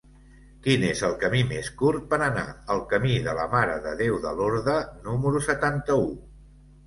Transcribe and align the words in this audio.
Quin 0.67 0.83
és 0.85 1.01
el 1.07 1.11
camí 1.23 1.41
més 1.49 1.67
curt 1.81 2.07
per 2.13 2.19
anar 2.27 2.45
al 2.75 2.81
camí 2.93 3.13
de 3.27 3.35
la 3.41 3.45
Mare 3.53 3.77
de 3.85 3.93
Déu 4.01 4.17
de 4.25 4.33
Lorda 4.41 4.75
número 5.09 5.45
setanta-u? 5.49 6.09